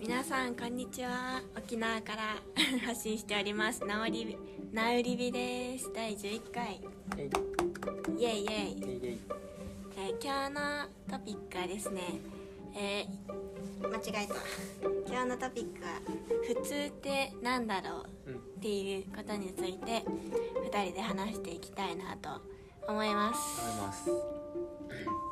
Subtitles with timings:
[0.00, 1.42] 皆さんこんにちは。
[1.58, 2.36] 沖縄から
[2.86, 3.84] 発信しております。
[3.84, 4.38] なおり
[4.72, 5.92] なうりびです。
[5.92, 6.80] 第11回。
[8.16, 9.18] イエイイエイ。
[9.96, 12.02] えー、今日のトピックはですね
[12.76, 14.34] えー、間違えた。
[15.10, 16.00] 今日のトピックは
[16.46, 20.04] 「普通ってなんだろう?」っていうことについて
[20.70, 22.40] 2人で話していきたいなと
[22.86, 23.68] 思います。
[23.68, 24.04] 思います。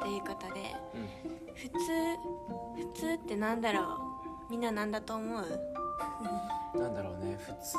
[0.01, 1.22] ということで、うん
[1.63, 1.77] 普通
[2.77, 3.81] 普通ってなんだろ
[4.49, 4.51] う？
[4.51, 5.45] みんななんだと思う？
[6.77, 7.39] なんだろうね。
[7.39, 7.79] 普通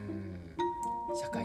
[0.00, 1.44] うん社会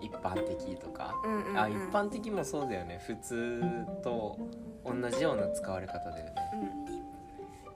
[0.00, 3.02] 一般的とか、うんうんうん、あ一般的もそうだよね。
[3.06, 3.62] 普通
[4.02, 4.38] と
[4.84, 6.96] 同じような使われ方だよね、うん、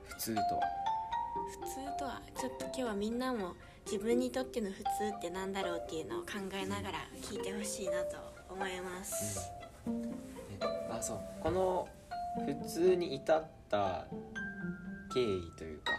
[0.05, 4.85] 普通と普通とはちょっと今日はみんなも自分にとっての普通
[5.17, 8.17] ってなんだろうっていうのを考えながら聞いてほしいなと
[8.51, 9.51] 思います、
[9.87, 10.09] うん、ね、
[10.91, 11.21] あそう。
[11.43, 11.89] この
[12.37, 14.07] 普通に至った
[15.13, 15.93] 経緯というか、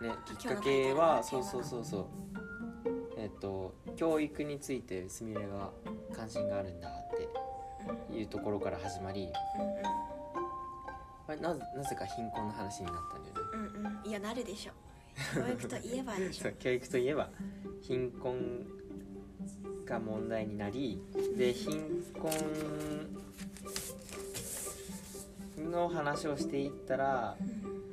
[0.00, 2.06] ね、きっかけはそうそうそうそう。
[3.18, 5.70] えっ、と教育についてすみれが
[6.14, 6.92] 関心があるんだっ
[8.10, 9.28] ていうところから始まり、
[11.28, 13.40] あれななぜか貧困の話になったんだよね。
[13.54, 14.72] うんうん、いやなるでしょ。
[15.34, 16.14] 教育といえば
[16.58, 17.30] 教育といえば
[17.82, 18.66] 貧困
[19.84, 21.00] が問題になり
[21.36, 22.30] で貧困
[25.70, 27.36] の話をしていったら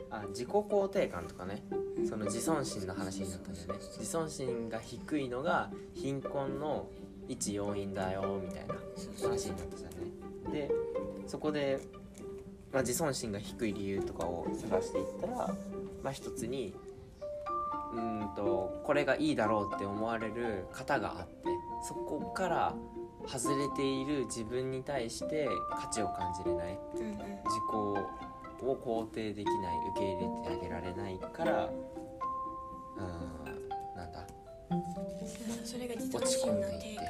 [0.10, 1.64] あ自己肯定感とかね
[2.08, 3.74] その自尊心の話になったんだよね。
[3.98, 6.88] 自尊心が低いのが貧困の
[7.28, 8.76] 一要因だよみたいな
[9.22, 10.72] 話になったじゃんねで
[11.28, 11.80] そこで、
[12.74, 15.36] まあ、自尊心が低い理由とかを探していったら、
[16.04, 16.74] まあ、一つに
[17.94, 21.34] うんとこれがいいだろうって思われる方があって
[21.88, 22.76] そこから
[23.32, 27.76] 外れている自分に対して価値を感じれない、うんうん、自己
[28.64, 31.70] を肯定できない受け入れてあげられないから
[32.98, 34.26] うんなんだ。
[35.66, 37.02] それが自尊心の低下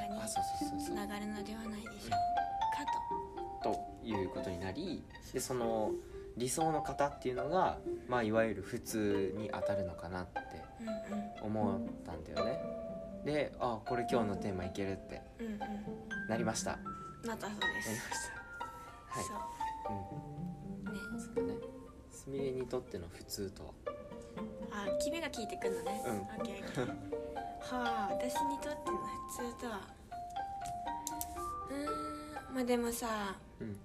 [0.75, 2.15] につながるのではないでしょうか
[3.63, 3.71] と。
[3.71, 5.03] ということになり
[5.33, 5.91] でその
[6.37, 10.39] 理想の方っていうのが、まあ、いわゆる普通に当たるのかなって
[11.41, 12.61] 思ったんだよね。
[13.25, 15.21] であこれ今日のテーマいけるって
[16.27, 16.79] なりました、
[17.25, 17.89] なったそうです。
[17.89, 18.39] なりました。
[19.09, 19.23] はい。
[19.23, 19.37] そう。
[20.85, 20.93] うん。
[20.93, 20.99] ね。
[21.19, 21.59] そうかね。
[22.11, 23.73] すみれにとっての普通とは？
[24.71, 26.01] あ君が聞いてくんのね。
[26.05, 26.17] うん。
[26.17, 26.85] オッケーオッケー。
[26.87, 29.81] はあ私にとっての普通とは？
[32.49, 33.77] うんまあでもさうん。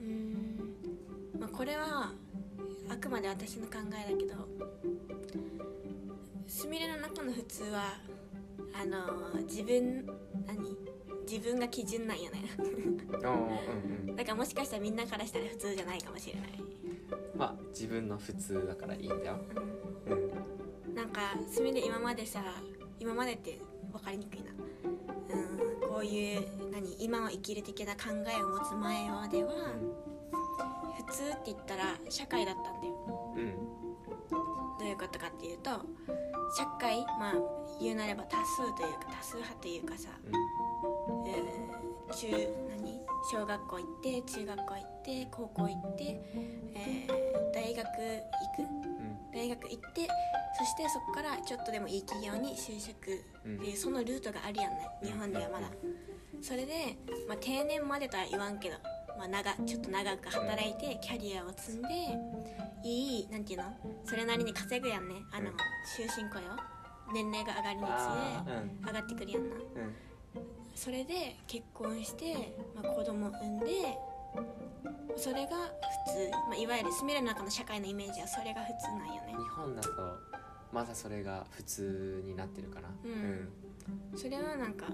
[0.00, 2.12] うんまあこれは
[2.90, 4.48] あくまで私の考えだけど
[6.52, 7.94] すみれの中の普通は
[8.74, 10.04] あの自分
[10.46, 10.76] 何？
[11.26, 12.42] 自分が基準なんよね。
[12.58, 16.50] うん、だからもしかしたらみんなからしたら普通じゃないかもしれない。
[17.34, 19.38] まあ自分の普通だからいいんだよ、
[20.88, 21.20] うん、なんか
[21.50, 22.44] すみれ今までさ
[23.00, 23.58] 今までって
[23.90, 24.50] 分かりにくいな。
[24.50, 27.02] うんこういう何？
[27.02, 29.52] 今を生きる的な考えを持つ前までは、
[30.98, 33.54] 普通って言ったら社会だったんだよ、うん、
[34.78, 35.70] どういうことかっていうと
[36.56, 37.34] 社会まあ
[37.80, 42.30] 言うなれば多数というか多数派というかさ、うん、えー、中
[42.68, 43.00] 何？
[43.30, 46.20] 小学校行って中学校行って高校行って、
[46.74, 47.90] えー、大学行
[48.56, 50.08] く、うん、大学行って
[50.58, 52.92] そしてそこからちょっとでもいい企業に就職。
[53.42, 54.88] っていう、そのルートがあるやんね。
[55.02, 55.66] 日本ではまだ。
[56.40, 58.76] それで、まあ、定年までとは言わんけど、
[59.18, 61.88] まあ、長ちょっと長く働いてキャリアを積んで
[62.84, 63.64] いいなんていうの？
[64.04, 65.14] それなりに稼ぐやんね。
[65.32, 65.50] あの
[65.96, 66.72] 終身雇用。
[67.12, 69.62] 年齢が上がるにつれ上がってくるやんな、うん、
[70.74, 73.66] それで結婚して、まあ、子供産んで
[75.16, 79.34] それが普通、まあ、いわゆる住める中の社会のイメージはそれが普通なんよね。
[79.36, 79.90] 日本だと
[80.72, 82.88] まだそれが普通になってるかな。
[83.04, 83.12] うん、
[84.12, 84.86] うん、それはなんか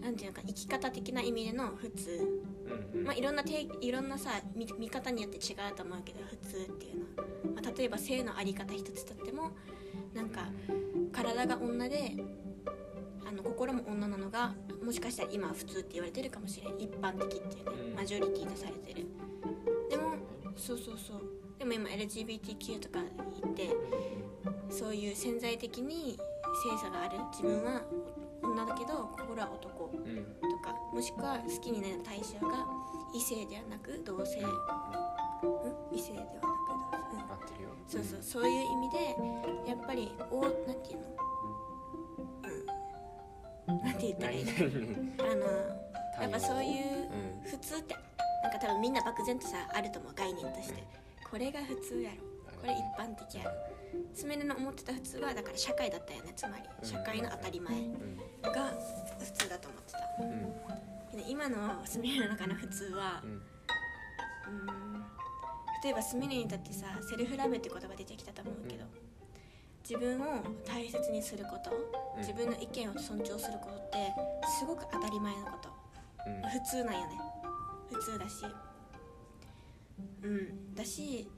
[0.00, 2.40] なんていうのか生き方的な意味での普通、
[2.92, 9.52] うんうん、まあ、いろんなていろんなさ見見方によって違うと思うけど普通っていうのは、まあ、例えば性のあり方一つとっても
[10.14, 10.42] なんか
[11.12, 12.14] 体が女で
[13.26, 16.74] あの心も女なのがもしかしたら今は普通って言われてるかもしれん。
[16.78, 19.06] 一般的っていうね、マジョリティとされてる。
[19.90, 20.14] でも
[20.56, 21.20] そうそうそう。
[21.58, 23.00] でも今 LGBTQ とか
[23.42, 23.68] 言って
[24.70, 26.18] そういう潜在的に
[26.62, 27.82] 性差がある自分は
[28.42, 29.90] 女だけど心は男。
[29.92, 30.26] うん、
[30.92, 32.66] もしくは好きになる対象が
[33.14, 34.50] 異性ではなく同性、うん、
[35.96, 36.34] 異性ではなく
[37.88, 39.16] 同性、うん、そうそうそういう意味で
[39.68, 41.06] やっぱりおなんていうの？
[43.68, 43.78] うん。
[43.84, 44.44] なんて言ったらいい？
[44.44, 44.50] の
[45.30, 47.08] あのやっぱそういう
[47.44, 47.94] 普通って
[48.42, 50.14] なんか多分みんな漠然とさあると思う。
[50.16, 50.82] 概念として。
[51.30, 52.16] これが普通やろ。
[52.60, 53.50] これ一般的やろ。
[54.14, 56.32] すみれの思ってた普通はだから社会だったよね。
[56.34, 58.16] つまり社会の当たり前うん。
[58.42, 58.72] が
[59.18, 59.77] 普通だと思う
[60.24, 61.16] ん。
[61.16, 63.22] で今のすみれの中の普通は。
[63.24, 63.30] うん。
[63.30, 65.04] うーん。
[65.84, 68.90] 例えばすみれにとってさセルフラブって言葉出てきたと思うけど、うん。
[69.82, 71.70] 自分を大切にすること
[72.16, 72.20] うん。
[72.20, 74.12] 自分の意見を尊重することって
[74.58, 75.68] すごく当たり前のこと。
[76.26, 76.50] うん。
[76.50, 77.20] 普通なんよね。
[77.92, 78.44] 普通だし。
[80.22, 80.74] うん。
[80.74, 81.28] だし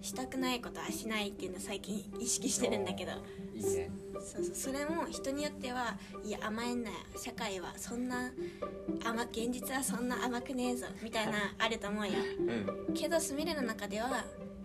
[0.00, 3.12] したくないことはしないっていうのを最近意識してるんだけど。
[3.54, 3.90] いいね。
[4.14, 4.54] そうそう。
[4.54, 8.30] それも人によってはいや甘えんなよ社会はそんな
[9.04, 12.12] 甘現実はそんな甘くねえぞみたいなあると思うよ。
[12.88, 12.94] うん。
[12.94, 14.24] けどすみれの中では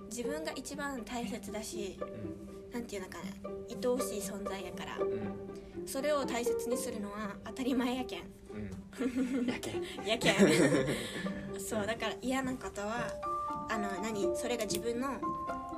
[0.09, 2.73] 自分が一番大切だしうん。
[2.73, 4.97] なんていうのかな愛おしい存在やから。
[4.99, 5.87] うん。
[5.87, 8.21] それを大切にするのは当たり前やけん。
[8.53, 9.47] うん。
[9.47, 9.83] やけん。
[10.07, 10.35] やけん。
[11.59, 13.32] そうだから嫌なことは
[13.69, 14.35] あの何？
[14.35, 15.07] それが自分の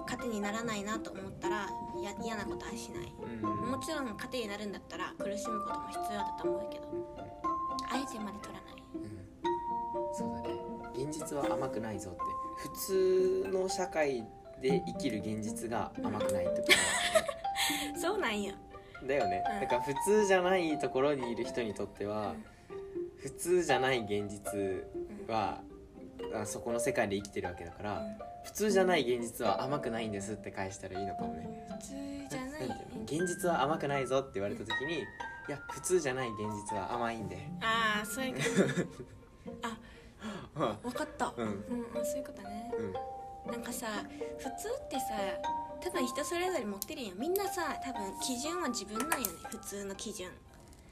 [0.07, 1.67] 糧にならないなと思ったら
[2.01, 3.13] や嫌なことはしない。
[3.21, 3.71] うん。
[3.71, 6.85] もちろん糧になるんだったら苦しむことも必要だと思うけど
[7.91, 8.83] あえてまで取らない。
[8.95, 10.13] うん。
[10.13, 10.55] そうだね。
[10.95, 12.21] 現実は甘くないぞって。
[12.57, 14.23] 普通の社会
[14.61, 16.67] で生きる現実が甘くないってこ
[17.93, 18.53] と そうなんよ
[19.05, 19.43] だよね。
[19.55, 19.61] うん。
[19.61, 22.35] だから普通じゃないところにいる人にとっては
[23.17, 24.87] 普通じゃない現実
[25.27, 25.61] は
[26.33, 28.01] あそこの世界で生きてるわけだから
[28.43, 31.67] 普通じゃない現実は甘くないんですって返したらいいのかもね。
[31.67, 31.93] 普通
[32.29, 32.61] じゃない。
[33.05, 35.01] 現実は甘くないぞって言われた時にい
[35.49, 36.39] や普通じゃない現
[36.71, 37.37] 実は甘いんで。
[37.61, 38.49] ああそういう感じ。
[40.57, 41.33] あ分かった。
[41.37, 41.47] うん。
[41.47, 42.71] うんあそういうことね。
[43.45, 43.51] うん。
[43.51, 43.87] なんかさ
[44.37, 45.05] 普通ってさ
[45.81, 47.15] 多分人それぞれ持ってるよ。
[47.17, 49.39] みんなさ多分基準は自分なんよね。
[49.49, 50.29] 普通の基準。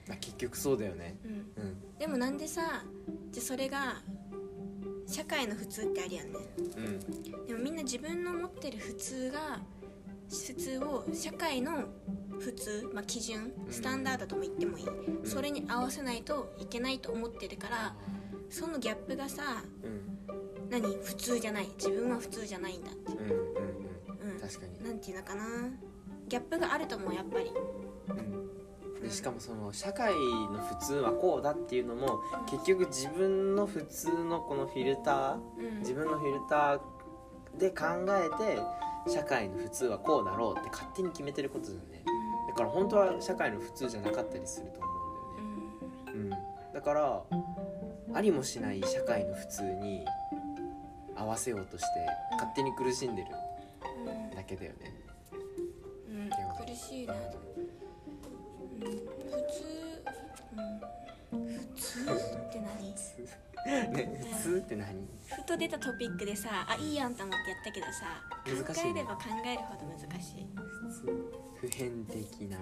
[0.08, 1.18] まあ結局そうだよね。
[1.24, 1.32] うん。
[1.32, 1.98] うん。
[1.98, 2.84] でもなんでさ
[3.32, 4.02] じゃあそれが
[5.08, 6.40] 社会の普通ってあるやんね。
[6.78, 7.46] うん。
[7.46, 9.60] でもみんな自分の持ってる普通が
[10.30, 11.86] 普通を社会の
[12.40, 14.90] 普通、まあ、基準スタンダードとも言ってもいい、ん。
[15.26, 17.96] それに合わせないといけないと思ってるから
[18.50, 20.70] そのギャップがさうん。
[20.70, 20.96] 何？
[21.04, 21.68] 普通じゃない。
[21.78, 23.12] 自分は普通じゃないんだって。
[23.12, 24.32] うんうんうん。
[24.32, 24.40] うん。
[24.40, 24.84] 確かに。
[24.84, 25.44] なんていうのかな。
[26.28, 27.52] ギャップがあると思うやっぱり。
[28.10, 28.53] うん
[29.04, 35.80] でしかもその社会の普通はこうだっていうのも結局自分の普通のこのフィルターうん。
[35.80, 42.04] 自分のフィルターで考えて社会の普通はこうだろうって勝手に決めてることだよね。
[42.48, 44.88] だから本当は社会の普通じゃなかったりすると思
[46.08, 46.40] うんだよね。
[46.70, 46.74] うん。
[46.74, 47.24] だから
[48.14, 50.06] ありもしない社会の普通に
[51.16, 51.88] 合わせようとして
[52.34, 53.28] 勝手に苦しんでる
[54.36, 54.94] だけだよね。
[56.10, 56.66] うん。
[56.66, 57.14] 苦しいな、
[58.82, 59.64] うん、普通、
[61.32, 62.94] うん、普通って何？
[63.94, 63.98] ね
[64.34, 65.08] 普通って何？
[65.36, 69.04] ふと出たトピックでさあいいやんと思ってやったけどさ難しいね。
[69.04, 70.48] 考えれば考えるほど難しい。
[70.56, 71.06] 普通
[71.62, 72.58] 普遍的な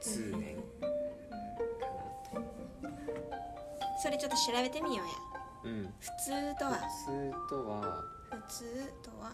[0.00, 0.62] 通念か
[4.02, 5.72] それちょっと調べてみようや。
[5.72, 5.92] なうん。
[5.98, 6.70] 普通とは？
[6.78, 8.04] 普通とは？
[8.30, 8.64] 普通
[9.02, 9.32] とは？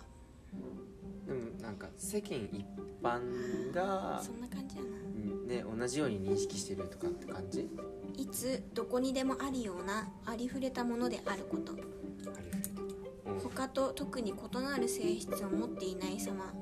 [1.26, 2.64] でもなんか世間一
[3.02, 4.88] 般がそんな感じやな。
[4.88, 5.13] うん
[5.46, 7.69] ね同じように認識してるとかって感じ？
[8.17, 11.73] いつどこにでもあるようなありふれたものであること。
[11.73, 16.52] ありふれ他と特に異なる性質を持っていない様。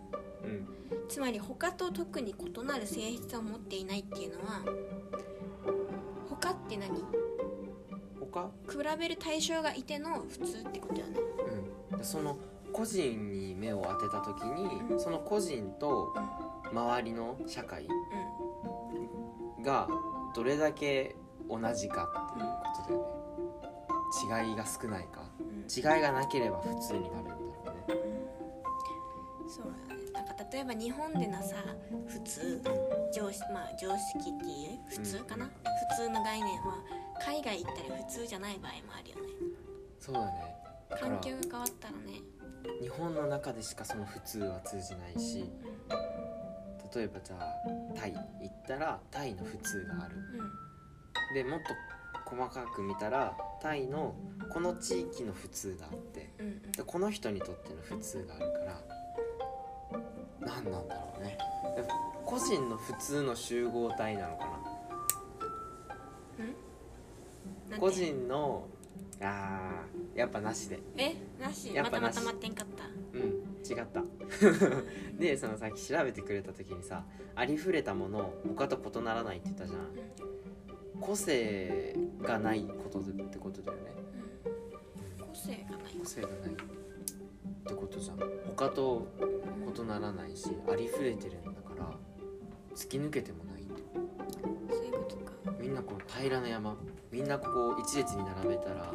[0.45, 0.51] うん。
[0.51, 0.69] うん
[1.09, 4.63] つまり他と特に異なる性質を持っていないっていうのは
[6.29, 7.05] 他って何？
[8.33, 8.51] 他？
[8.69, 11.19] 比べる対象がいての普通ってことよね。
[11.93, 12.05] うん。
[12.05, 12.39] その
[12.73, 15.01] 個人に目を当てた時に、うん。
[15.01, 16.15] その個人と
[16.73, 17.89] 周りの社会う
[19.63, 19.89] が
[20.35, 21.17] どれだけ
[21.49, 23.07] 同じかっていうことだよ
[24.45, 24.49] ね。
[24.49, 25.21] 違いが少ないか。
[25.21, 27.39] んうん違いがなければ普通になるんだろ
[27.89, 27.95] うね。
[29.49, 30.03] そうだね。
[30.13, 31.57] なんか例えば日本でのさ
[32.07, 32.63] 普通
[33.15, 35.51] 常識まあ常識っていう普通かな、うん。
[35.51, 36.79] 普通の概念は
[37.25, 39.33] 海外行ったら普通じゃない場合もあるよね。
[39.99, 40.57] そうだね。
[41.01, 42.21] 環境が変わったらね。
[42.81, 45.51] 日本の中でしかその普通は通じないし
[46.95, 50.17] 例えばじゃあタイ行ったらタイの普通がある。
[50.17, 50.41] うん。
[50.41, 50.53] うん
[51.35, 51.75] でもっと
[52.27, 54.15] 細かく見たらタイの
[54.53, 56.31] この地域の普通があって。
[56.39, 56.73] うんうん。
[56.73, 58.81] でこの人にとっての普通があるから。
[60.41, 61.39] 何なんだろうね。
[61.77, 61.85] で
[62.27, 64.45] 個人の普通の集合体なのか
[67.71, 67.79] な。
[67.79, 68.67] 個人の
[69.23, 70.81] あーやっぱなしで。
[70.99, 71.15] え？
[71.41, 71.73] なし？
[71.73, 72.17] やっぱなし。
[72.17, 72.85] またまたまってんかった。
[72.85, 72.92] うん
[73.63, 74.03] 違った。
[75.19, 77.05] でそのさっき調べてくれた時にさ
[77.35, 79.81] ありふれたもの他と異ならないって言ったじゃん。
[81.01, 83.93] 個性がないことってことだよね、
[85.21, 85.27] うん。
[85.27, 85.95] 個性がない。
[85.99, 86.39] 個性がない。
[86.39, 86.55] っ
[87.65, 88.19] てことじゃん。
[88.57, 89.07] 他と
[89.77, 91.91] 異ならないしありふれてるんだから
[92.75, 93.63] 突き抜けてもない。
[93.63, 93.83] って
[94.75, 95.33] そういうことか。
[95.61, 96.77] みんなこう平らな山
[97.11, 98.93] みんなここ一列に並べたら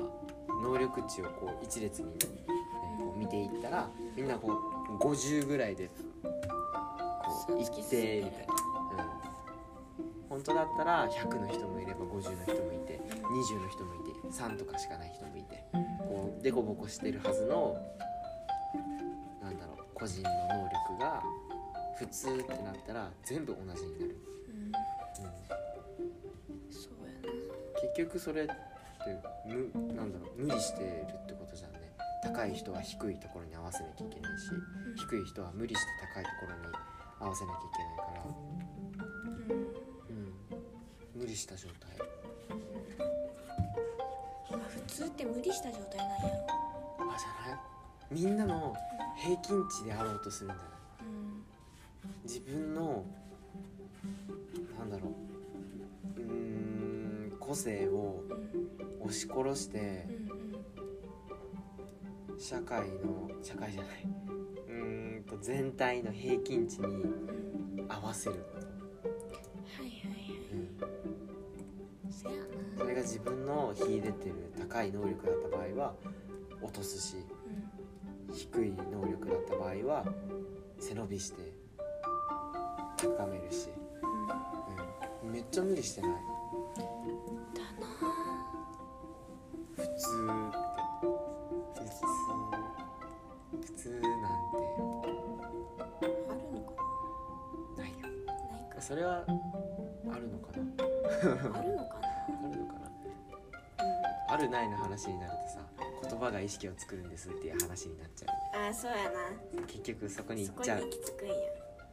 [0.62, 2.58] 能力値をこう一列に、えー
[2.98, 4.52] こう見ていったらみんなこ
[4.90, 6.32] う50ぐらいでこ
[7.50, 15.64] う行ってみたいな、うん、本当だったら100の人もいれば50の人もいて20の人もいて3とかしかない人もいて
[16.00, 17.78] こうデコボコしてるはずの
[19.44, 21.22] なんだろう個人の能力が
[22.00, 24.18] 普通ってなったら全部同じになる、
[24.50, 24.66] うん。
[24.66, 24.74] うん。
[26.72, 27.82] そうやな。
[27.82, 28.54] 結局それって
[29.48, 31.67] むなんだろう無理してるってことじゃ
[32.24, 34.50] 高い人は低いところに合わせなきゃいけないし
[34.96, 36.76] 低い人は無理して高いところに
[37.20, 38.24] 合わせなきゃいけないから、
[40.10, 40.18] うん。
[41.14, 41.90] うん、無理した状態。
[44.52, 46.30] あ普通って無理した状態なんやろ。
[47.00, 47.60] あじゃない？
[48.12, 48.76] みんなの
[49.18, 50.68] 平均値であろうとするんじゃない？
[52.24, 53.04] 自分の
[54.80, 55.10] なんだろ
[56.18, 56.22] う。
[56.22, 58.48] うーん個性をうんうん
[59.02, 60.17] 押し殺してうん
[62.38, 64.08] 社会の社会じゃない。
[64.68, 67.04] うーんと全体の平均値に
[67.90, 70.36] 合わせること、はいはいはい。
[72.04, 72.46] うん、そやな
[72.78, 75.96] それが自分の秀でてる高い能力だった場合は
[76.62, 77.18] 落とすし
[78.30, 80.06] うん低い能力だった場合は
[80.80, 81.54] 背伸びして
[82.98, 83.70] 高めるし、
[85.24, 85.28] うん。
[85.28, 86.12] うん、めっちゃ無理してない？
[98.88, 101.60] それはあるのかな？
[101.60, 102.08] あるのかな？
[102.40, 102.90] あるのかな？
[104.30, 105.60] あるないの話になるとさ
[106.10, 108.64] 言葉が意識を作るんですっていう話になっちゃう。
[108.64, 109.62] んあそうやな。
[109.62, 111.34] う結局そこに行っちゃう、行き着くんや。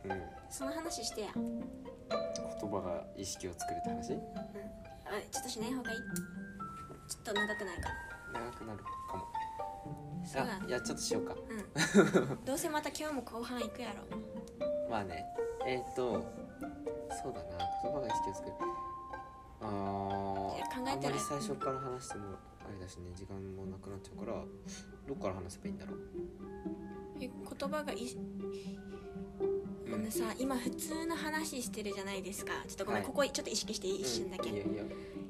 [0.04, 1.28] うん、その話してや。
[1.34, 4.12] 言葉が意識を作るって話？
[4.14, 5.98] あちょっとしない方がいい。
[5.98, 7.88] ちょっと長くなるか
[8.34, 9.26] ら長くなるかも。
[10.24, 11.34] そうだあいやちょっとしようか。
[11.34, 12.44] うん。
[12.44, 14.04] どうせまた今日も後半行くやろ。
[14.88, 15.24] まあね。
[15.66, 16.43] えーっと
[17.22, 17.58] そうだな。
[17.82, 18.54] 言葉が意識を作る。
[19.60, 22.24] あ考えーあんてるまり最初から話しても
[22.66, 24.44] あれだしね時間もなくなっちゃうから
[25.06, 25.98] どっから話せばいいんだろう。
[27.20, 27.98] え言葉がい
[29.92, 32.52] あのさ今普通の話してるじゃないですか。
[32.66, 33.10] ちょっとごめん、はい。
[33.10, 34.00] ここちょっと意識していい？
[34.00, 34.84] 一瞬だけ、うんいいよいいよ。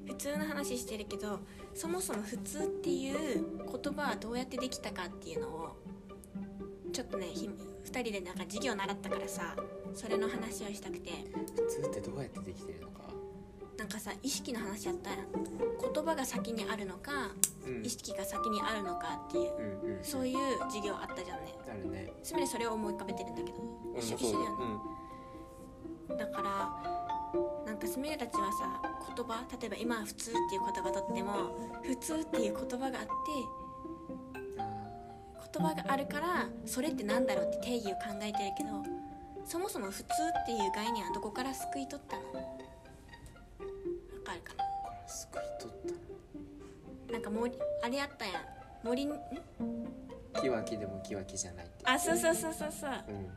[0.06, 1.40] 普通の話してるけど
[1.74, 5.76] そもそも普通っていう言葉はどうやってできたかっていうのを
[6.92, 9.56] ちょっとねひ2人でなんか授業習ったからさ
[9.94, 11.10] それの話をしたくて。
[11.56, 13.04] 普通ってどうやってできてるのか。
[13.78, 17.32] なんかさ意識の話やったやん言葉が先にあるのか
[17.66, 17.84] うん。
[17.84, 21.54] 意識が先にあるのかっていううんうんそういう授業あったじゃんね。
[21.68, 22.12] あるね。
[22.22, 24.64] つまりそれを思い浮かべてるんだけどうん一緒一緒だよね
[26.10, 26.16] うん。
[26.16, 27.04] だから
[27.66, 28.80] なんかすみれたちはさ
[29.16, 31.32] 言葉例えば今は普通っていう言葉とっても
[31.82, 33.10] 普通っていう言葉があって
[34.58, 38.70] あ言葉があるからそれってなんだろうって定義を考えてるけど
[39.46, 42.22] そもそも普通っていう概念はどこから救い取ったの？
[42.22, 42.32] わ
[44.24, 45.76] かるかーこれすごい取っ
[47.08, 48.34] ななんか森あれやったやん。
[48.82, 49.12] 森ん？
[50.40, 51.84] 木は木でも木は木じゃないって。
[51.84, 52.90] あそうそうそうそうそう。
[52.90, 53.28] うん。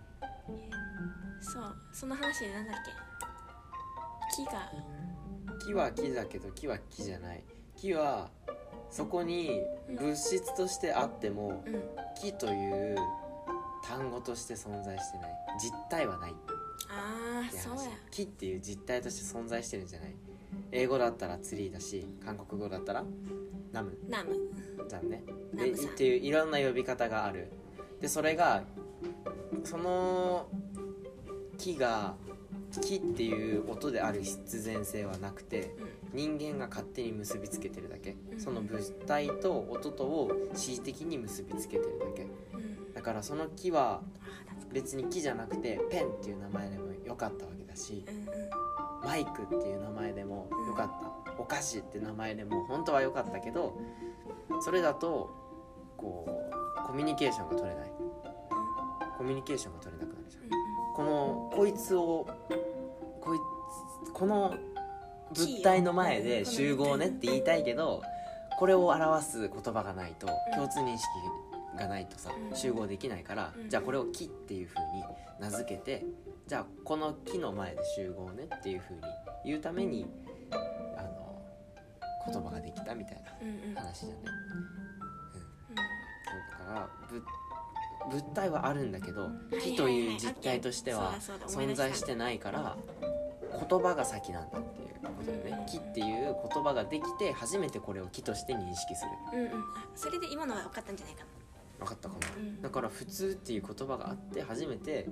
[1.42, 1.76] そう。
[1.94, 2.76] その話でなんだっ
[4.36, 4.44] け？
[4.44, 4.72] 木が。
[5.66, 7.44] 木は木だけど木は木じゃない。
[7.76, 8.30] 木は
[8.90, 11.84] そこに物質としてあってもうん。
[12.20, 12.98] 木という
[13.88, 15.30] 単語として存在してない。
[15.62, 16.34] 実体はない。
[16.90, 17.92] ああそうや。
[18.12, 20.16] 木っていう実体として存在してるんじゃない。
[20.72, 23.04] 英語だったらツリーだし韓国語だったら
[23.72, 23.98] ナム。
[24.10, 24.36] ナム。
[24.88, 25.24] じゃんね。
[25.54, 27.52] でっていういろんな呼び方がある。
[28.02, 28.64] でそれが
[29.64, 30.48] その
[31.58, 32.16] 木が
[32.82, 35.74] 木っていう音である必然性はなくて
[36.14, 38.16] 人間が勝手に結びつけてるだけ。
[38.34, 38.40] うん。
[38.40, 42.28] その物体と音とを恣意的に結びつけてるだけ
[43.08, 44.02] からその木は
[44.74, 48.04] 別に木じゃなくてペンっていう名前でもよかったわけだし
[49.02, 50.88] マイクっていう名前でもよかっ
[51.26, 51.34] た。
[51.42, 53.78] お菓子って名前でも本当は良かったけど
[54.60, 55.30] それだと
[55.96, 57.92] こうコミュニケーションが取れない。
[59.18, 60.44] コミュニケーションが取れなくなるじゃん。
[60.96, 62.28] このこいつを
[63.22, 63.38] こい
[64.06, 64.54] つこの
[65.34, 68.02] 物体の前で集合ねって言いたいけど
[68.60, 71.08] これを表す言葉がないと共通認識
[71.78, 72.56] がないとさうん。
[72.58, 73.70] 集合できないからうん。
[73.70, 75.04] じゃあこれを木っていう風に
[75.40, 76.06] 名付けて
[76.48, 79.02] じゃあこの木の前で集合ねっていう風に
[79.46, 80.06] 言うために
[80.98, 81.42] あの
[82.26, 83.70] 言葉ができたみたいなうんうん。
[83.70, 84.16] うん話じゃね。
[85.70, 85.76] うん。
[85.76, 85.82] だ
[86.66, 87.24] からぶ
[88.10, 91.14] 物体はあるんだけどい木という実体としては
[91.48, 92.78] 存在してないから
[93.70, 95.66] 言葉が先なんだっていうことだよね。
[95.68, 99.12] 木っていう言葉ができて初めてこれを木として認識する。
[99.34, 99.62] うんうん。
[99.62, 101.24] あそれで今のは分かったんじゃないか
[101.80, 102.28] 分かったかな。
[102.28, 102.62] なうん。
[102.62, 105.08] だから普通っていう言葉があって初めて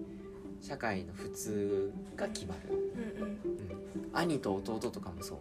[0.62, 3.30] 社会の普通が決まる、うんうん。
[3.30, 3.40] うん、
[4.14, 5.38] 兄と弟とかもそう。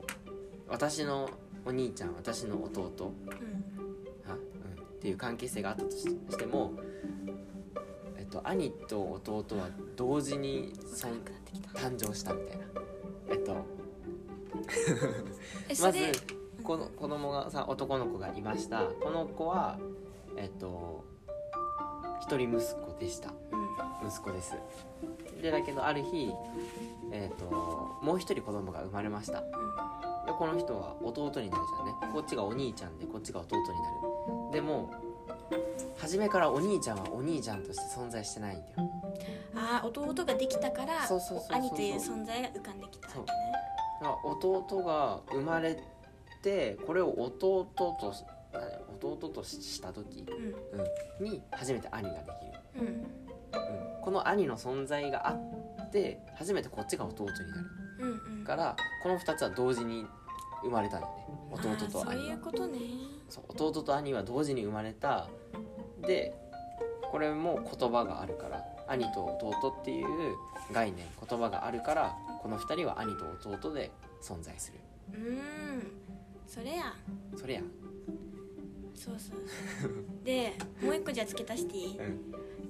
[0.68, 1.28] 私の
[1.64, 3.12] お兄ちゃん私の弟。
[3.26, 4.30] うん。
[4.30, 6.72] あ、うん、っていう関係性があったとししても、
[8.18, 10.72] えっと、兄と弟は同時に
[11.74, 12.64] 誕生したみたいな。
[13.30, 13.64] えっと
[15.82, 16.12] まずれ
[16.62, 18.84] この子供がさ男の子がいました。
[18.84, 19.78] この子は
[20.36, 21.04] えっと
[22.24, 23.28] 一人息子でした。
[23.28, 23.32] う
[24.06, 24.08] ん。
[24.08, 24.54] 息子です。
[25.42, 26.32] でだけどある日
[27.12, 27.44] えっと
[28.02, 29.42] もう一人子供が生まれました。
[29.42, 29.46] で
[30.38, 31.94] この人は弟になるじゃんね。
[32.14, 33.76] こっちがお兄ちゃんでこっちが弟になる。
[34.52, 34.90] でも
[35.98, 38.90] 初めからお兄ちゃんはお兄ちゃんとして存在してないんだよ。
[39.54, 41.06] ああ弟ができたから
[41.50, 43.26] 兄という存在が浮かんできたわけね。
[44.24, 45.78] 弟が生まれ
[46.42, 48.14] てこれを弟と
[49.00, 50.24] 弟とした時、
[51.20, 52.20] うん、に初めて兄がで
[52.74, 53.06] きる、うん。
[54.02, 57.42] この兄の存在があって初めてこっちが弟になる。
[58.00, 58.44] うんうん。
[58.44, 60.06] からこの2つは同時に
[60.62, 61.24] 生まれたんだよね。
[61.52, 62.34] 弟と兄は。
[62.34, 62.78] いうことね。
[63.28, 65.28] そう弟と兄は同時に生まれた。
[66.02, 66.34] で
[67.10, 70.06] これも言葉があるから兄と弟っていう
[70.72, 73.90] 概念言葉があるからこの2人は兄と弟で
[74.22, 74.78] 存在する。
[75.12, 76.04] うーん。
[76.46, 76.94] それや。
[77.36, 77.60] それや
[78.94, 79.38] そうそう
[79.82, 80.04] そう。
[80.24, 81.98] でもう一個じゃあ付け足していい？
[81.98, 82.20] うん。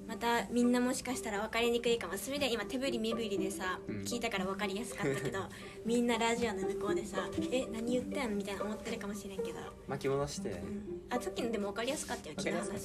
[0.06, 2.18] またみんなもしかしたら分かりにくいかも。
[2.18, 3.96] それで今手振り身振りでさ、うん。
[4.02, 5.38] 聞いたから分かりやすかったけど
[5.86, 10.50] みんなラジオの向こうでさ「え何言ってんの?」みたいな思ってるかもしれんけど、巻き戻して。
[10.50, 12.80] うん、あさっきのでも分かりやすかったよ木の話。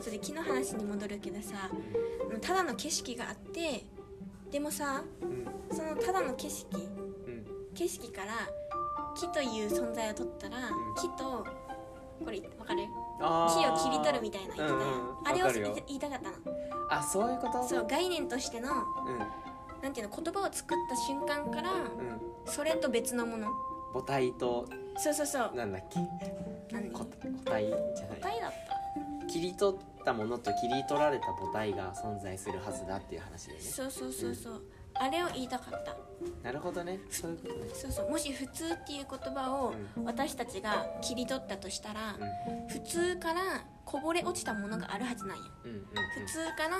[0.00, 1.70] それで木の話に戻るけどさ
[2.40, 3.84] ただの景色があって
[4.50, 5.76] でもさうん。
[5.76, 6.76] そのただの景色。
[6.76, 7.46] うん。
[7.74, 8.48] 景色から
[9.16, 10.72] 木という存在を取ったら、ん。
[10.94, 11.44] 木と
[12.24, 12.88] これ分かる？
[13.20, 15.26] あ木をー切り取るみたいな言ってたやん、うんうん。
[15.26, 16.36] あれを言いたかったの。
[16.90, 17.66] あそういうこと？
[17.66, 18.74] そう概念としてのう
[19.12, 19.18] ん。
[19.82, 22.20] なんていうの言葉を作った瞬間からうん。
[22.46, 23.48] それと別のもの。
[23.92, 25.54] 母体とそうそうそう。
[25.54, 26.00] なんだっけ？
[26.72, 26.90] 何？
[26.90, 27.06] 個個
[27.44, 28.20] 体じゃない。
[28.20, 29.26] 答えだった。
[29.26, 33.64] 切り取ったものと切り取られた母体が存在するはずだっていう話だよね。
[33.64, 34.62] そうそうそうそう、
[35.00, 35.96] あれを言いたかった。
[36.42, 37.00] なるほどね。
[37.10, 37.60] そういうことね。
[37.74, 38.10] そうそう。
[38.10, 42.16] もし普通っていう言葉を私たちが切り取ったとしたら、
[42.68, 45.84] 普通からこぼれ落ちたものがあるはずなんようんうんうん。
[46.26, 46.76] 普通から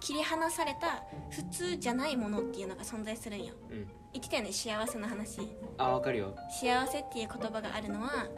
[0.00, 3.78] 切り離された普通じゃないものっていうのが存在するんようん。
[3.78, 4.52] うん言ってたよね。
[4.52, 5.40] 幸せの話。
[5.76, 6.36] あわかるよ。
[6.48, 8.28] 幸せっていう言葉があるのは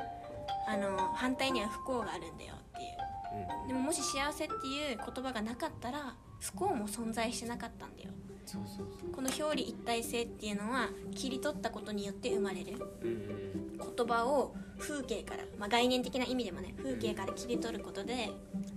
[0.67, 3.63] あの反対には不幸があるんだよっていう。
[3.63, 3.69] うん。
[3.69, 8.11] でももし幸せっていう言葉がなかったら不幸も存在してなかったんだよ
[8.47, 9.11] そうそうそう。
[9.11, 12.75] この表裏一体性っていうのは切り取ったことによって生まれる。
[13.03, 18.31] うんうん言葉を風景から、まあ、概念的な意味でもね風景から切り取ることで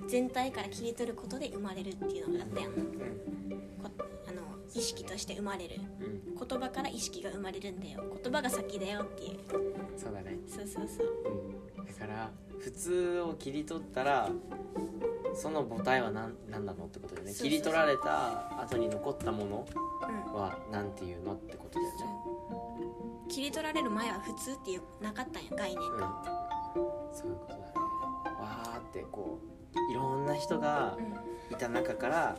[0.08, 2.71] 全体から切り取ることで生まれるっていうのがあったやん。
[2.71, 2.79] こ
[3.86, 4.09] あの
[4.75, 5.75] 意識として生まれる。
[5.99, 6.05] うん。
[6.05, 8.01] うん言葉から意識が生まれるんだよ。
[8.23, 9.39] 言葉が先だよっていう。
[9.97, 10.38] そうだね。
[10.47, 11.08] そうそうそう。
[11.77, 11.86] うん。
[11.86, 14.29] だから普通を切り取ったら
[15.36, 17.34] その母体は何何なのってことだよね。
[17.34, 19.67] 切り取られた後に残ったもの
[20.27, 20.34] うん。
[20.34, 21.99] は何ていうのってことだよね。
[23.27, 25.97] 切り取られる前は普通っていうなかったんや概念うん。
[25.99, 26.23] が、
[27.13, 27.63] そういうことだね。
[28.39, 29.39] わーってこ
[29.75, 31.53] ういろんな人がうん。
[31.53, 32.38] いた中から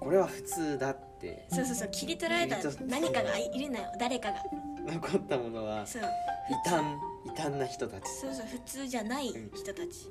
[0.00, 1.09] これは普通だって
[1.48, 2.56] そうそうそう切り取られた
[2.86, 4.42] 何かがいるのよ誰かが。
[4.86, 6.02] 残ったものはそう。
[6.50, 6.84] 異端
[7.26, 8.08] 異端な人たち。
[8.08, 10.10] そうそう普通じゃない人たち。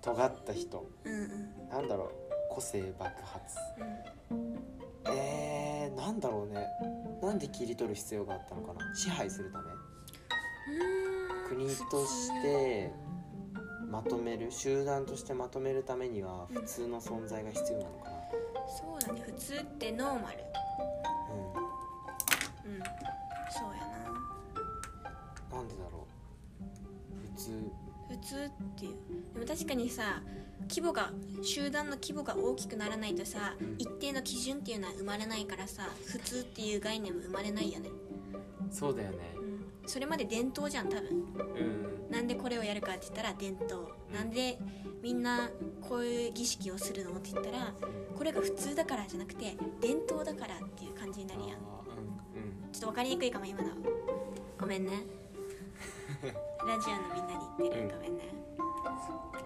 [0.00, 0.90] 尖った人。
[1.04, 1.68] うんうん。
[1.68, 3.56] なんだろう個性爆発。
[4.30, 4.58] うん。
[5.06, 6.66] えー、なんだろうね。
[7.22, 8.94] なんで切り取る必要があったのかな。
[8.94, 9.64] 支配するため。
[11.48, 12.92] 国として
[13.90, 18.17] まとめる集団としてまとめるためには普通の存在が必要なのかな
[18.68, 19.22] そうだね。
[19.26, 20.38] 普通ってノーマル。
[22.64, 22.74] うん。
[22.74, 22.82] うん
[23.50, 23.80] そうや
[25.50, 25.62] な。
[25.62, 26.06] んでだろ
[26.60, 26.64] う。
[27.34, 27.50] 普通。
[27.50, 28.92] な普通っていう。
[29.34, 30.22] でも確かにさ
[30.68, 33.74] 規模が集団の規模が大きくならないとさ、うん。
[33.78, 37.90] 一定の基準っていうのは生まれないからさ普通っていう概念も生まれないよね、
[38.70, 39.18] そうだよね。
[39.36, 41.10] うん、それまで伝統じゃん多分。
[41.10, 41.14] う
[42.08, 42.10] ん。
[42.10, 43.88] なんでこれをやるかって言ったら伝統。
[44.12, 44.58] なんで
[45.02, 45.50] みんな
[45.80, 47.72] こういう儀式をするのって言ったら
[48.18, 51.50] これが普通だからじゃなくて伝統だからっていう感じになるやん。
[51.50, 52.72] うんうん。
[52.72, 53.68] ちょっと分かりにくいかも今の
[54.58, 54.90] ごめんね。
[56.66, 57.82] ラジオのみんなに言ってる。
[57.82, 57.88] うん。
[57.88, 58.24] ごめんね。
[59.06, 59.44] そうね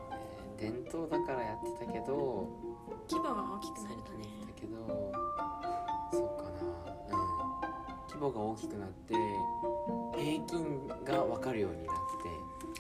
[0.56, 2.48] 伝統だからやってたけど
[3.10, 4.24] 規模が大きくなるとね。
[4.46, 5.12] だけど
[6.10, 7.18] そうかな。
[7.18, 8.08] うん。
[8.08, 9.14] 規模が大きくなって
[10.16, 11.96] 平均が分かるようになっ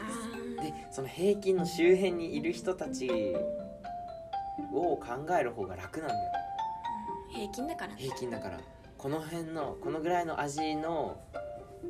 [0.00, 3.36] あてでその平均の周辺にいる人たち
[4.72, 6.20] を考える方が楽なんだよ。
[7.32, 7.94] ー平均だから。
[7.94, 8.60] ね平均だから。
[8.98, 11.20] この辺のこのぐらいの味の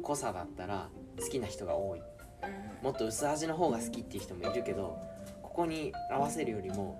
[0.02, 0.88] 濃さだったら
[1.20, 2.00] 好きな人が多い。
[2.00, 2.84] うん。
[2.84, 4.98] もっと薄味の方が好きっていう人もいるけど
[5.42, 6.98] ここに合わせるよりも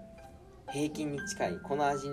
[0.71, 2.09] 平均に近いこの味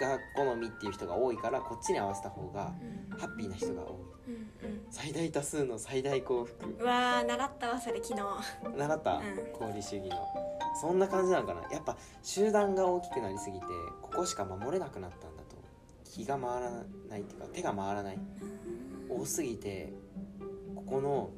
[0.00, 2.72] が好みっていう人が多いからこっちに合わせた方が
[3.10, 3.18] うん。
[3.18, 3.88] ハッピーな人が多い。
[4.28, 4.80] うんうん。
[4.90, 6.82] 最大多数の最大幸福。
[6.82, 8.76] うわー習ったわそれ昨日。
[8.76, 9.22] 習った、うん。
[9.54, 10.16] 功利主義の。
[10.80, 11.62] そんな感じなのかな。
[11.70, 13.66] やっぱ集団が大きくなりすぎて
[14.02, 15.56] ここしか守れなくなったんだと。
[16.04, 16.70] 気が回ら
[17.08, 18.18] ないっていうか手が回らない。
[19.08, 19.92] 多すぎて
[20.74, 21.30] ここの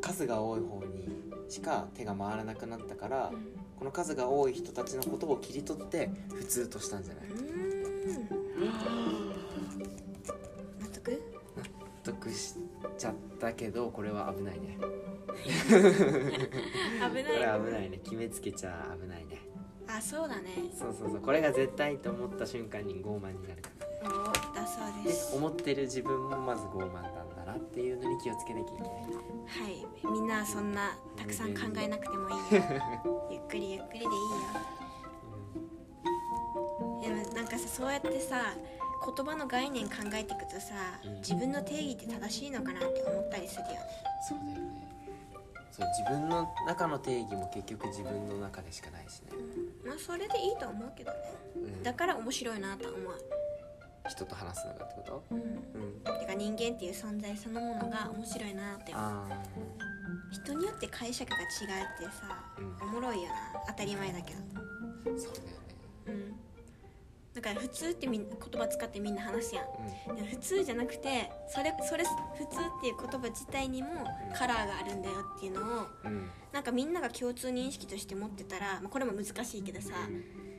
[0.00, 1.08] 数が多い方に
[1.48, 7.24] しか手が回らなくなったからうんこの数が多い人たちのことを切り取って普通としたんじゃない？
[7.24, 7.38] うん。
[10.78, 11.10] 納得？
[11.56, 11.64] 納
[12.04, 12.56] 得し
[12.98, 14.76] ちゃったけどこれは危ないね。
[15.34, 15.76] 危こ
[17.14, 18.00] れない危ないね。
[18.04, 19.40] 決めつけちゃ危ないね。
[19.88, 20.50] あそうだね。
[20.78, 21.20] そうそうそう。
[21.20, 23.70] これが絶対と思った瞬間に傲慢になるか
[24.02, 24.10] ら。
[24.10, 24.12] お
[24.54, 29.86] だそうでです思ってる自分もまず傲慢なんだなっていうのに気をつけなきゃいけないはい。
[30.12, 32.62] みんなそんなたくさん考えなくてもいいよ。
[33.30, 34.10] ゆっくりゆっくりでいいよ
[37.02, 38.54] でもなんかさそうやってさ
[39.16, 43.76] 言葉の概念考えていくとさ、うん自分の定義って正しいのかなって思ったりするよね
[44.28, 44.88] そうだよね
[45.70, 51.16] そう自分の中の定義も結局自分の中でしかないしね、うんまあそれでいいと思うけどね。
[51.56, 53.39] うんだから面白いなと思う。
[54.08, 55.24] 人と話すのがってこと？
[55.30, 55.40] うん。
[55.40, 56.18] うん。
[56.20, 59.04] てか人間っていう存在そのものが面白いなって思う。
[59.04, 59.42] あ
[60.32, 61.48] 人によって解釈が違うっ
[61.98, 62.88] てさ、うん。
[62.88, 63.34] おもろいよな。
[63.68, 64.38] 当たり前だけど。
[64.40, 65.52] あそうだよね。
[66.06, 66.34] うん。
[67.32, 69.64] だから普通ってみん言葉使ってみんな話すやん。
[70.12, 73.88] うでも普通じゃなくてそれそれ普通っていう言葉自体にも
[74.34, 75.68] カラーがあるんだよっていうのをん
[76.04, 76.30] うん。
[76.52, 79.94] なんかみんなが共通認識として持ってたら、まあ、これも難しいけどさ、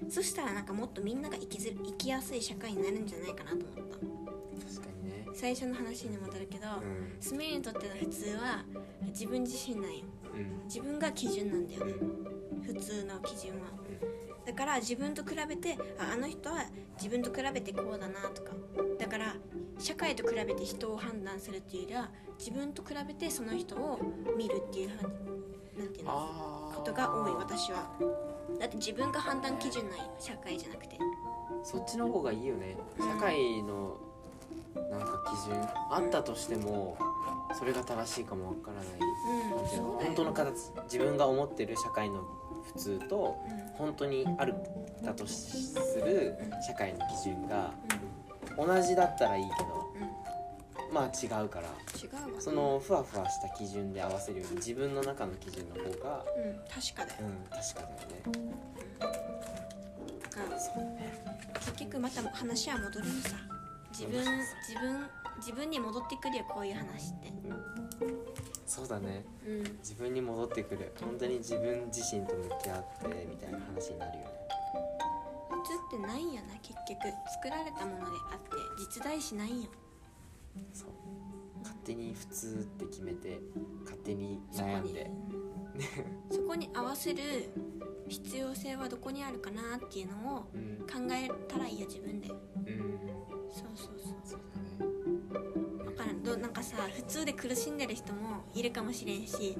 [0.09, 3.81] そしたらなんかもっとみんなが生きず生きやすい社会になるんじゃないかなと思った。
[4.67, 5.27] 確かにね。
[5.33, 7.15] 最初の話に戻るけど、うん。
[7.19, 8.65] スメイにとっての普通は
[9.07, 10.03] 自分自身なんよ。
[10.33, 10.63] うん。
[10.65, 11.85] 自分が基準なんだよ。
[11.85, 12.61] ねうん。
[12.61, 13.67] 普通の基準は。
[14.45, 18.51] だから自分と比べてああの人は自分と比べてこうだなとか。
[18.99, 19.35] だから
[19.79, 23.99] 社会と比べて人を判断するっていうよりは自分と比べてその人を
[24.37, 25.03] 見るっていうは
[25.77, 27.91] なんていうのことが多い私は
[28.59, 30.97] だって自分が判断基準ない社会じゃなくて。
[31.63, 32.75] そっちの方がいいよね。
[32.97, 33.97] うん社会の
[34.89, 36.97] なんか基準あったとしても
[37.59, 38.85] それが正しいかもわからない。
[39.77, 40.05] うん。
[40.05, 42.23] 本当の形自分が思ってる社会の
[42.73, 43.61] 普通とうん。
[43.77, 44.55] 本当にある
[45.03, 47.71] だとする社会の基準が
[48.57, 49.80] う同じだったらいいけど
[50.91, 51.67] まあ違うから。
[52.01, 57.19] 違うわそのふわふわした基準で合わせるより自分の中の基準の方がうん確かだよ。
[57.21, 58.21] うん確かだよね。
[60.21, 63.35] だから結局また話は戻るのさ。
[63.91, 67.31] 自分自分自分に戻ってくるよこういう話って。
[68.65, 69.25] そうだね。
[69.45, 69.63] うん。
[69.79, 70.93] 自分に戻ってくる。
[71.01, 74.31] 本当に自分自身と向き合ってみたいな話になるよね。
[75.49, 77.01] 普通ってないんやな結局。
[77.43, 78.49] 作られたものであって
[78.79, 79.69] 実在しないんよ
[80.73, 80.89] そう。
[81.61, 83.39] 勝手に普通って決めて
[83.83, 85.11] 勝手にそこに悩んで。
[86.29, 87.19] そこに合わせる
[88.07, 90.77] 必要性はどこにあるかなっていうのをうん。
[90.81, 92.29] 考えたらいいよ自分で。
[92.29, 92.35] うん。
[93.49, 94.15] そうそうそう。
[94.23, 94.39] そう
[94.79, 95.85] だね。
[95.85, 96.23] だからん。
[96.23, 99.57] どなんかさ普通で苦しんでる人もいるかもしれんし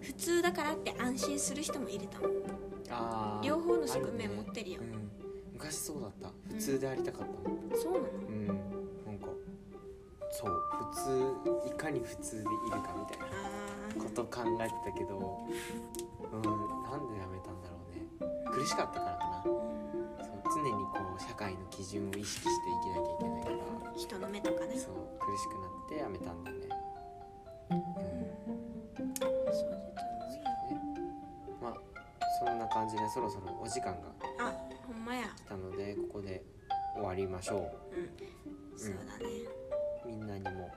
[0.00, 2.42] 普通だからって安心する人もいると思う。
[2.90, 3.46] あー。
[3.46, 4.80] 両方の側面持ってるよ。
[4.80, 5.10] うん、
[5.54, 6.32] 昔そうだった。
[6.48, 7.26] 普通でありたかっ
[7.70, 8.04] たそうなの？
[8.28, 8.71] うん
[10.32, 10.62] そう
[10.94, 15.18] 普通いかに普通でいるかみたいなあこと考えてたけど
[16.32, 18.06] うんなんでやめたんだろうね。
[18.50, 19.42] 苦しかったからかな。
[19.44, 19.60] そう
[20.54, 23.56] 常にこう社会の基準を意識して生きなきゃいけないから。
[23.96, 24.76] 人の目とかね。
[24.76, 26.68] そう苦しくなってやめたんだよね。
[27.70, 27.78] うん。
[29.14, 29.26] そ
[29.66, 30.08] うだと思
[30.68, 30.78] うよ
[31.60, 31.74] まあ
[32.46, 34.52] そんな感じでそろそろお時間があ
[34.86, 35.24] ほんまや。
[35.36, 36.42] 来たのでここで
[36.94, 38.78] 終わりましょうん。
[38.78, 39.61] そうだね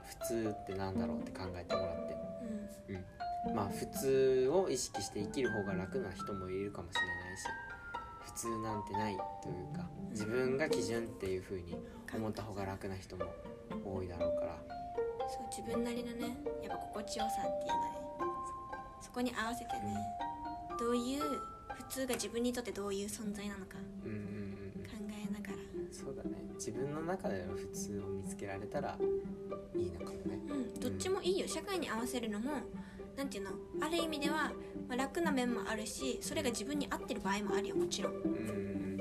[0.06, 2.16] 普通ってなんだろうって考えてもらって。
[3.48, 3.54] うん。
[3.54, 7.44] まあ普通を意識して生きる方が楽な人もいるかもしれないし
[8.24, 11.76] 普通なんてないというか自分が基準っていう風に
[12.12, 13.24] 思った方が楽な人も
[13.84, 14.58] 多いだろうから。
[15.28, 18.06] そう自分なりのねやっぱ心地よさっていうのね。
[19.00, 19.96] そこに合わせてね
[20.78, 23.76] どういう普通が自分にとってどういう存在なのか。
[24.04, 24.25] うん
[26.04, 26.30] そうだね。
[26.54, 28.98] 自分の中での普通を見つけられたら
[29.74, 30.38] いいのかもね。
[30.48, 30.80] うん。
[30.80, 31.48] どっちもいいよ。
[31.48, 32.50] 社会に合わせるのも
[33.16, 33.50] なんていうの？
[33.80, 34.52] ある意味では、
[34.88, 37.76] まあ、楽な面もあるしそれが自分に合ってる場合もあるよ。
[37.76, 38.12] もちろん。
[38.12, 38.20] うん。
[38.20, 38.98] うん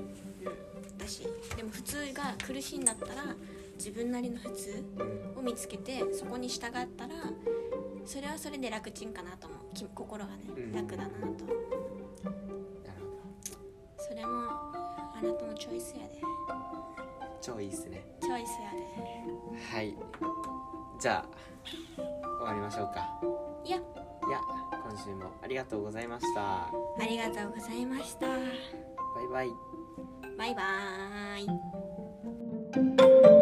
[0.97, 1.27] だし。
[1.57, 3.35] でも普通が苦しいんだったら
[3.77, 4.83] 自分なりの普通
[5.35, 7.15] うんを見つけてそこに従ったら
[8.05, 9.59] それはそれで楽ちんかなと思う。
[9.75, 10.71] き心がねうん。
[10.71, 11.33] 楽だなとなる
[13.01, 13.17] ほ
[13.51, 13.57] ど。
[13.97, 14.31] それも
[15.17, 16.21] あなたのチョイスやで
[17.45, 18.03] 超いいっすね。
[18.21, 18.79] チョイスやで。
[19.77, 19.95] はい。
[20.99, 21.29] じゃあ
[22.39, 23.07] 終わりましょうか。
[23.63, 23.77] いや。
[23.77, 24.39] いや
[24.89, 26.41] 今週もありがとうございました。
[26.41, 26.71] あ
[27.07, 28.27] りがとうございました。
[28.27, 29.49] バイバイ。
[30.37, 31.43] バイバー
[33.31, 33.34] イ